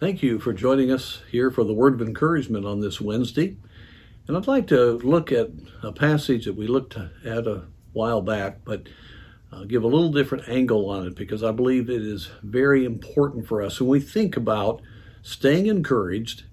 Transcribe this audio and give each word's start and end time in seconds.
Thank 0.00 0.22
you 0.22 0.38
for 0.38 0.54
joining 0.54 0.90
us 0.90 1.20
here 1.30 1.50
for 1.50 1.62
the 1.62 1.74
word 1.74 1.92
of 1.92 2.00
encouragement 2.00 2.64
on 2.64 2.80
this 2.80 3.02
Wednesday. 3.02 3.58
And 4.26 4.34
I'd 4.34 4.46
like 4.46 4.66
to 4.68 4.92
look 4.92 5.30
at 5.30 5.50
a 5.82 5.92
passage 5.92 6.46
that 6.46 6.56
we 6.56 6.66
looked 6.66 6.96
at 6.96 7.46
a 7.46 7.64
while 7.92 8.22
back, 8.22 8.64
but 8.64 8.88
uh, 9.52 9.64
give 9.64 9.84
a 9.84 9.88
little 9.88 10.10
different 10.10 10.48
angle 10.48 10.88
on 10.88 11.06
it 11.06 11.16
because 11.16 11.44
I 11.44 11.52
believe 11.52 11.90
it 11.90 12.00
is 12.00 12.30
very 12.42 12.86
important 12.86 13.46
for 13.46 13.60
us 13.60 13.78
when 13.78 13.90
we 13.90 14.00
think 14.00 14.38
about 14.38 14.80
staying 15.20 15.66
encouraged 15.66 16.44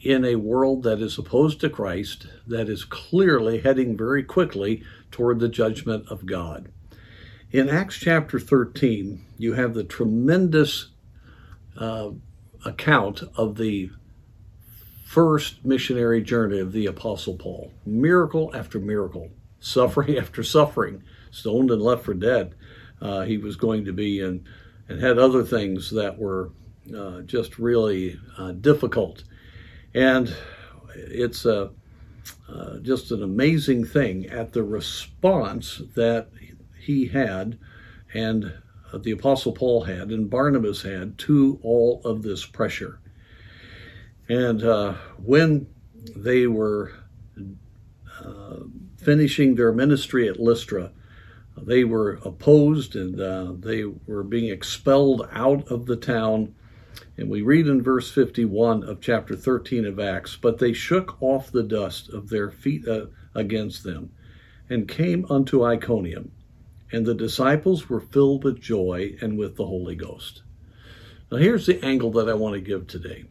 in 0.00 0.24
a 0.24 0.36
world 0.36 0.84
that 0.84 1.00
is 1.00 1.18
opposed 1.18 1.60
to 1.62 1.70
Christ, 1.70 2.28
that 2.46 2.68
is 2.68 2.84
clearly 2.84 3.62
heading 3.62 3.96
very 3.96 4.22
quickly 4.22 4.84
toward 5.10 5.40
the 5.40 5.48
judgment 5.48 6.06
of 6.08 6.24
God. 6.24 6.70
In 7.50 7.68
Acts 7.68 7.96
chapter 7.96 8.38
13, 8.38 9.24
you 9.38 9.54
have 9.54 9.74
the 9.74 9.82
tremendous 9.82 10.90
uh, 11.76 12.10
account 12.64 13.22
of 13.36 13.56
the 13.56 13.90
first 15.04 15.64
missionary 15.64 16.22
journey 16.22 16.58
of 16.58 16.72
the 16.72 16.86
Apostle 16.86 17.36
Paul. 17.36 17.72
Miracle 17.84 18.50
after 18.54 18.78
miracle, 18.78 19.30
suffering 19.60 20.16
after 20.18 20.42
suffering, 20.42 21.02
stoned 21.30 21.70
and 21.70 21.82
left 21.82 22.04
for 22.04 22.14
dead. 22.14 22.54
Uh, 23.00 23.22
he 23.22 23.36
was 23.36 23.56
going 23.56 23.84
to 23.84 23.92
be 23.92 24.20
and 24.20 24.44
and 24.88 25.00
had 25.00 25.18
other 25.18 25.42
things 25.44 25.90
that 25.90 26.18
were 26.18 26.50
uh, 26.96 27.20
just 27.22 27.58
really 27.58 28.18
uh, 28.38 28.52
difficult. 28.52 29.24
And 29.94 30.34
it's 30.94 31.44
a, 31.44 31.70
uh, 32.48 32.78
just 32.78 33.10
an 33.10 33.22
amazing 33.22 33.84
thing 33.84 34.26
at 34.26 34.52
the 34.52 34.62
response 34.62 35.82
that 35.94 36.28
he 36.78 37.06
had 37.06 37.58
and 38.12 38.52
the 38.98 39.12
Apostle 39.12 39.52
Paul 39.52 39.84
had 39.84 40.10
and 40.10 40.28
Barnabas 40.28 40.82
had 40.82 41.18
to 41.18 41.58
all 41.62 42.02
of 42.04 42.22
this 42.22 42.44
pressure. 42.44 43.00
And 44.28 44.62
uh, 44.62 44.94
when 45.22 45.66
they 46.16 46.46
were 46.46 46.92
uh, 48.24 48.60
finishing 48.98 49.54
their 49.54 49.72
ministry 49.72 50.28
at 50.28 50.40
Lystra, 50.40 50.92
they 51.56 51.84
were 51.84 52.18
opposed 52.24 52.96
and 52.96 53.20
uh, 53.20 53.52
they 53.58 53.84
were 53.84 54.22
being 54.22 54.50
expelled 54.50 55.28
out 55.32 55.70
of 55.70 55.86
the 55.86 55.96
town. 55.96 56.54
And 57.16 57.28
we 57.28 57.42
read 57.42 57.66
in 57.66 57.82
verse 57.82 58.10
51 58.10 58.84
of 58.84 59.00
chapter 59.00 59.36
13 59.36 59.86
of 59.86 60.00
Acts, 60.00 60.36
but 60.36 60.58
they 60.58 60.72
shook 60.72 61.20
off 61.20 61.52
the 61.52 61.62
dust 61.62 62.08
of 62.08 62.28
their 62.28 62.50
feet 62.50 62.86
uh, 62.88 63.06
against 63.34 63.84
them 63.84 64.10
and 64.68 64.88
came 64.88 65.26
unto 65.28 65.64
Iconium 65.64 66.32
and 66.92 67.06
the 67.06 67.14
disciples 67.14 67.88
were 67.88 68.00
filled 68.00 68.44
with 68.44 68.60
joy 68.60 69.16
and 69.20 69.38
with 69.38 69.56
the 69.56 69.66
Holy 69.66 69.96
Ghost. 69.96 70.42
Now, 71.30 71.38
here's 71.38 71.64
the 71.64 71.82
angle 71.82 72.12
that 72.12 72.28
I 72.28 72.34
want 72.34 72.54
to 72.54 72.60
give 72.60 72.86
today. 72.86 73.24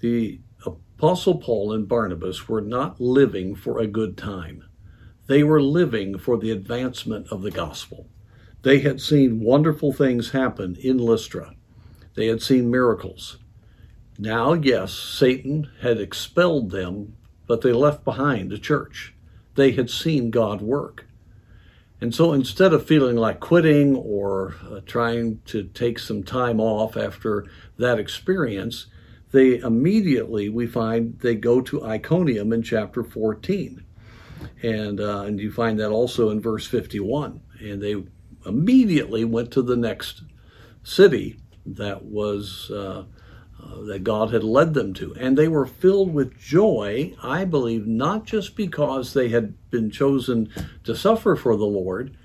The 0.00 0.40
Apostle 0.66 1.38
Paul 1.38 1.72
and 1.72 1.88
Barnabas 1.88 2.46
were 2.46 2.60
not 2.60 3.00
living 3.00 3.54
for 3.54 3.78
a 3.78 3.86
good 3.86 4.16
time, 4.18 4.64
they 5.26 5.42
were 5.42 5.62
living 5.62 6.18
for 6.18 6.36
the 6.36 6.50
advancement 6.50 7.28
of 7.30 7.42
the 7.42 7.50
gospel. 7.50 8.08
They 8.62 8.80
had 8.80 9.00
seen 9.00 9.40
wonderful 9.40 9.92
things 9.92 10.30
happen 10.30 10.76
in 10.76 10.98
Lystra, 10.98 11.54
they 12.14 12.26
had 12.26 12.42
seen 12.42 12.70
miracles. 12.70 13.38
Now, 14.18 14.52
yes, 14.52 14.92
Satan 14.92 15.70
had 15.80 15.98
expelled 15.98 16.70
them, 16.70 17.16
but 17.46 17.62
they 17.62 17.72
left 17.72 18.04
behind 18.04 18.52
a 18.52 18.58
church. 18.58 19.14
They 19.54 19.72
had 19.72 19.88
seen 19.88 20.30
God 20.30 20.60
work. 20.60 21.06
And 22.00 22.14
so 22.14 22.32
instead 22.32 22.72
of 22.72 22.86
feeling 22.86 23.16
like 23.16 23.40
quitting 23.40 23.94
or 23.96 24.54
uh, 24.70 24.80
trying 24.86 25.40
to 25.46 25.64
take 25.64 25.98
some 25.98 26.22
time 26.22 26.58
off 26.58 26.96
after 26.96 27.46
that 27.78 27.98
experience, 27.98 28.86
they 29.32 29.58
immediately, 29.58 30.48
we 30.48 30.66
find, 30.66 31.18
they 31.20 31.34
go 31.34 31.60
to 31.60 31.84
Iconium 31.84 32.52
in 32.52 32.62
chapter 32.62 33.04
14. 33.04 33.84
And, 34.62 35.00
uh, 35.00 35.20
and 35.22 35.38
you 35.38 35.52
find 35.52 35.78
that 35.78 35.90
also 35.90 36.30
in 36.30 36.40
verse 36.40 36.66
51. 36.66 37.40
And 37.60 37.82
they 37.82 38.02
immediately 38.46 39.24
went 39.24 39.50
to 39.52 39.62
the 39.62 39.76
next 39.76 40.22
city 40.82 41.38
that 41.66 42.02
was 42.04 42.70
uh, 42.70 43.04
uh, 43.62 43.82
that 43.82 44.04
God 44.04 44.32
had 44.32 44.44
led 44.44 44.74
them 44.74 44.94
to. 44.94 45.14
And 45.18 45.36
they 45.36 45.48
were 45.48 45.66
filled 45.66 46.12
with 46.12 46.38
joy, 46.38 47.14
I 47.22 47.44
believe, 47.44 47.86
not 47.86 48.24
just 48.24 48.56
because 48.56 49.12
they 49.12 49.28
had 49.28 49.54
been 49.70 49.90
chosen 49.90 50.50
to 50.84 50.94
suffer 50.94 51.36
for 51.36 51.56
the 51.56 51.66
Lord, 51.66 52.16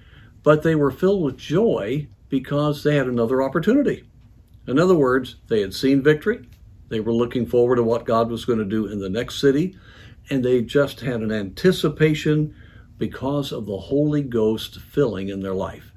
but 0.44 0.64
they 0.64 0.76
were 0.76 0.92
filled 0.92 1.24
with 1.24 1.38
joy 1.38 2.08
because 2.30 2.84
they 2.84 2.96
had 2.96 3.08
another 3.08 3.42
opportunity. 3.42 4.04
In 4.68 4.80
other 4.80 4.96
words, 4.96 5.36
they 5.48 5.62
had 5.62 5.74
seen 5.74 6.02
victory, 6.02 6.48
they 6.90 7.00
were 7.00 7.14
looking 7.14 7.46
forward 7.46 7.78
to 7.78 7.84
what 7.84 8.06
God 8.06 8.30
was 8.30 8.46
going 8.46 8.60
to 8.60 8.66
do 8.66 8.88
in 8.88 9.00
the 9.00 9.10
next 9.10 9.42
city, 9.42 9.78
and 10.30 10.44
they 10.44 10.62
just 10.62 11.02
had 11.02 11.22
an 11.22 11.32
anticipation 11.32 12.56
because 12.98 13.52
of 13.52 13.66
the 13.66 13.78
Holy 13.78 14.22
Ghost 14.22 14.80
filling 14.80 15.30
in 15.30 15.42
their 15.42 15.54
life. 15.54 15.92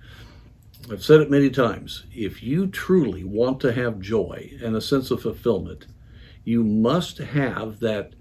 I've 0.90 1.04
said 1.04 1.20
it 1.20 1.30
many 1.30 1.50
times. 1.50 2.04
If 2.14 2.42
you 2.42 2.66
truly 2.66 3.22
want 3.22 3.60
to 3.60 3.72
have 3.72 4.00
joy 4.00 4.52
and 4.62 4.74
a 4.74 4.80
sense 4.80 5.10
of 5.10 5.20
fulfillment, 5.20 5.86
you 6.44 6.64
must 6.64 7.18
have 7.18 7.80
that 7.80 8.14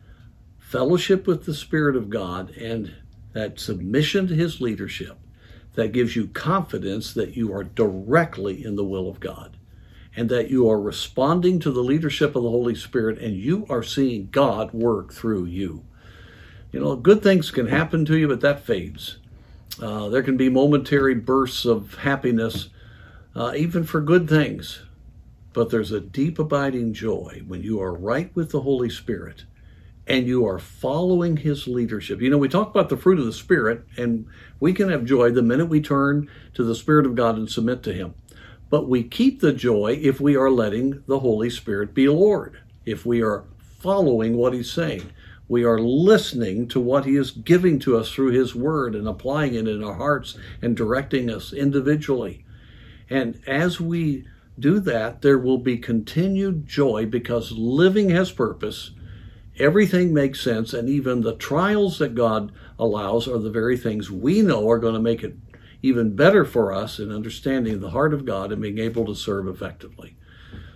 fellowship 0.59 1.27
with 1.27 1.45
the 1.45 1.53
Spirit 1.53 1.95
of 1.95 2.09
God 2.09 2.49
and 2.57 2.93
that 3.31 3.59
submission 3.59 4.27
to 4.27 4.35
His 4.35 4.59
leadership 4.59 5.17
that 5.75 5.93
gives 5.93 6.15
you 6.15 6.27
confidence 6.27 7.13
that 7.13 7.37
you 7.37 7.53
are 7.53 7.63
directly 7.63 8.65
in 8.65 8.75
the 8.75 8.83
will 8.83 9.09
of 9.09 9.21
God 9.21 9.55
and 10.15 10.27
that 10.29 10.49
you 10.49 10.69
are 10.69 10.81
responding 10.81 11.59
to 11.59 11.71
the 11.71 11.83
leadership 11.83 12.35
of 12.35 12.43
the 12.43 12.49
Holy 12.49 12.75
Spirit 12.75 13.19
and 13.19 13.37
you 13.37 13.65
are 13.69 13.83
seeing 13.83 14.27
God 14.29 14.73
work 14.73 15.13
through 15.13 15.45
you. 15.45 15.85
You 16.71 16.81
know, 16.81 16.95
good 16.97 17.23
things 17.23 17.49
can 17.49 17.67
happen 17.67 18.03
to 18.05 18.17
you, 18.17 18.27
but 18.27 18.41
that 18.41 18.65
fades. 18.65 19.19
Uh, 19.81 20.09
there 20.09 20.23
can 20.23 20.37
be 20.37 20.49
momentary 20.49 21.15
bursts 21.15 21.65
of 21.65 21.95
happiness, 21.95 22.69
uh, 23.35 23.53
even 23.55 23.83
for 23.83 24.01
good 24.01 24.27
things. 24.27 24.81
But 25.53 25.69
there's 25.69 25.91
a 25.91 25.99
deep 25.99 26.39
abiding 26.39 26.93
joy 26.93 27.43
when 27.47 27.63
you 27.63 27.81
are 27.81 27.93
right 27.93 28.35
with 28.35 28.51
the 28.51 28.61
Holy 28.61 28.89
Spirit 28.89 29.45
and 30.07 30.25
you 30.25 30.45
are 30.45 30.57
following 30.57 31.37
His 31.37 31.67
leadership. 31.67 32.21
You 32.21 32.29
know, 32.29 32.37
we 32.37 32.47
talk 32.47 32.69
about 32.69 32.89
the 32.89 32.97
fruit 32.97 33.19
of 33.19 33.25
the 33.25 33.33
Spirit, 33.33 33.83
and 33.97 34.25
we 34.59 34.71
can 34.71 34.89
have 34.89 35.03
joy 35.03 35.31
the 35.31 35.41
minute 35.41 35.65
we 35.65 35.81
turn 35.81 36.29
to 36.53 36.63
the 36.63 36.75
Spirit 36.75 37.05
of 37.05 37.15
God 37.15 37.35
and 37.35 37.49
submit 37.49 37.83
to 37.83 37.93
Him. 37.93 38.15
But 38.69 38.87
we 38.87 39.03
keep 39.03 39.41
the 39.41 39.51
joy 39.51 39.99
if 40.01 40.21
we 40.21 40.35
are 40.35 40.49
letting 40.49 41.03
the 41.07 41.19
Holy 41.19 41.49
Spirit 41.49 41.93
be 41.93 42.07
Lord, 42.07 42.61
if 42.85 43.05
we 43.05 43.21
are 43.21 43.43
following 43.79 44.37
what 44.37 44.53
He's 44.53 44.71
saying 44.71 45.11
we 45.49 45.63
are 45.63 45.79
listening 45.79 46.67
to 46.67 46.79
what 46.79 47.05
He 47.05 47.15
is 47.15 47.31
giving 47.31 47.79
to 47.79 47.97
us 47.97 48.11
through 48.11 48.31
His 48.31 48.53
Word 48.53 48.95
and 48.95 49.07
applying 49.07 49.53
it 49.53 49.67
in 49.67 49.83
our 49.83 49.93
hearts 49.93 50.37
and 50.61 50.75
directing 50.75 51.29
us 51.29 51.53
individually. 51.53 52.45
And 53.09 53.39
as 53.47 53.79
we 53.79 54.25
do 54.59 54.79
that, 54.81 55.21
there 55.21 55.37
will 55.37 55.57
be 55.57 55.77
continued 55.77 56.67
joy 56.67 57.05
because 57.05 57.51
living 57.53 58.09
has 58.09 58.31
purpose. 58.31 58.91
Everything 59.57 60.13
makes 60.13 60.41
sense, 60.41 60.73
and 60.73 60.89
even 60.89 61.21
the 61.21 61.35
trials 61.35 61.99
that 61.99 62.15
God 62.15 62.51
allows 62.77 63.27
are 63.27 63.39
the 63.39 63.49
very 63.49 63.77
things 63.77 64.11
we 64.11 64.41
know 64.41 64.69
are 64.69 64.79
going 64.79 64.93
to 64.93 64.99
make 64.99 65.23
it 65.23 65.37
even 65.81 66.15
better 66.15 66.43
for 66.43 66.73
us 66.73 66.99
in 66.99 67.11
understanding 67.11 67.79
the 67.79 67.91
heart 67.91 68.13
of 68.13 68.25
God 68.25 68.51
and 68.51 68.61
being 68.61 68.79
able 68.79 69.05
to 69.05 69.15
serve 69.15 69.47
effectively. 69.47 70.17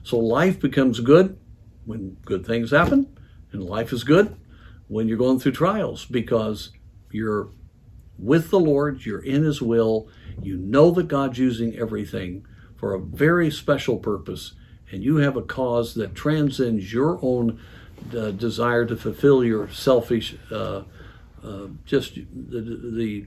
So 0.04 0.18
life 0.18 0.60
becomes 0.60 1.00
good 1.00 1.38
when 1.86 2.18
good 2.24 2.46
things 2.46 2.72
happen, 2.72 3.18
and 3.52 3.64
life 3.64 3.92
is 3.92 4.04
good 4.04 4.36
when 4.92 5.08
you're 5.08 5.18
going 5.18 5.40
through 5.40 5.54
trials 5.54 6.04
because 6.04 6.72
you're 7.12 7.48
with 8.20 8.50
the 8.50 8.60
Lord, 8.60 9.06
you're 9.06 9.24
in 9.24 9.44
His 9.44 9.62
will, 9.62 10.10
you 10.42 10.58
know 10.58 10.92
that 10.92 11.08
God's 11.08 11.40
using 11.40 11.78
everything 11.78 12.46
for 12.76 12.94
a 12.94 13.00
very 13.00 13.50
special 13.50 13.98
purpose, 13.98 14.52
and 14.92 15.02
you 15.02 15.16
have 15.18 15.38
a 15.38 15.42
cause 15.42 15.94
that 15.94 16.14
transcends 16.14 16.92
your 16.92 17.20
own 17.22 17.62
uh, 18.16 18.32
desire 18.32 18.86
to 18.86 18.98
fulfill 18.98 19.46
your 19.46 19.70
selfish, 19.70 20.36
uh, 20.52 20.82
uh, 21.42 21.68
just 21.86 22.16
the, 22.16 22.60
the 22.60 23.26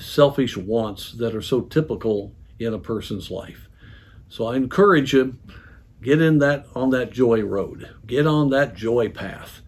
selfish 0.00 0.56
wants 0.56 1.12
that 1.12 1.36
are 1.36 1.42
so 1.42 1.60
typical 1.60 2.34
in 2.58 2.74
a 2.74 2.80
person's 2.80 3.30
life. 3.30 3.68
So 4.28 4.46
I 4.46 4.56
encourage 4.56 5.12
you, 5.12 5.36
get 6.02 6.20
in 6.20 6.38
that 6.38 6.66
on 6.74 6.90
that 6.90 7.12
joy 7.12 7.42
road, 7.42 7.94
get 8.04 8.26
on 8.26 8.50
that 8.50 8.74
joy 8.74 9.08
path 9.08 9.62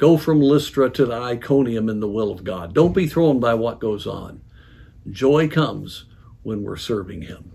Go 0.00 0.16
from 0.16 0.40
Lystra 0.40 0.88
to 0.88 1.04
the 1.04 1.12
Iconium 1.12 1.90
in 1.90 2.00
the 2.00 2.08
will 2.08 2.32
of 2.32 2.42
God. 2.42 2.72
Don't 2.72 2.94
be 2.94 3.06
thrown 3.06 3.38
by 3.38 3.52
what 3.52 3.80
goes 3.80 4.06
on. 4.06 4.40
Joy 5.10 5.46
comes 5.46 6.06
when 6.42 6.62
we're 6.62 6.78
serving 6.78 7.20
Him. 7.20 7.52